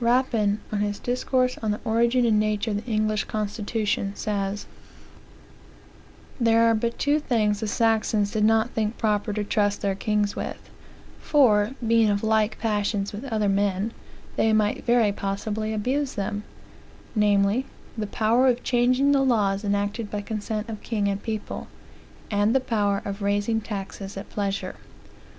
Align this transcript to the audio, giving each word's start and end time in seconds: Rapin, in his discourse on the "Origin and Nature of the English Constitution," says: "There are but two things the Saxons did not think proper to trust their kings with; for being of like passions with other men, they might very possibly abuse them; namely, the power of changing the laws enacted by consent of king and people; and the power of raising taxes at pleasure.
Rapin, 0.00 0.58
in 0.70 0.80
his 0.80 0.98
discourse 0.98 1.56
on 1.62 1.70
the 1.70 1.80
"Origin 1.82 2.26
and 2.26 2.38
Nature 2.38 2.72
of 2.72 2.84
the 2.84 2.92
English 2.92 3.24
Constitution," 3.24 4.12
says: 4.14 4.66
"There 6.38 6.64
are 6.64 6.74
but 6.74 6.98
two 6.98 7.18
things 7.18 7.60
the 7.60 7.66
Saxons 7.68 8.30
did 8.30 8.44
not 8.44 8.72
think 8.72 8.98
proper 8.98 9.32
to 9.32 9.42
trust 9.42 9.80
their 9.80 9.94
kings 9.94 10.36
with; 10.36 10.58
for 11.22 11.70
being 11.86 12.10
of 12.10 12.22
like 12.22 12.58
passions 12.58 13.14
with 13.14 13.24
other 13.32 13.48
men, 13.48 13.94
they 14.36 14.52
might 14.52 14.84
very 14.84 15.10
possibly 15.10 15.72
abuse 15.72 16.16
them; 16.16 16.42
namely, 17.14 17.64
the 17.96 18.06
power 18.06 18.46
of 18.48 18.62
changing 18.62 19.12
the 19.12 19.22
laws 19.24 19.64
enacted 19.64 20.10
by 20.10 20.20
consent 20.20 20.68
of 20.68 20.82
king 20.82 21.08
and 21.08 21.22
people; 21.22 21.66
and 22.30 22.54
the 22.54 22.60
power 22.60 23.00
of 23.06 23.22
raising 23.22 23.58
taxes 23.62 24.18
at 24.18 24.28
pleasure. 24.28 24.74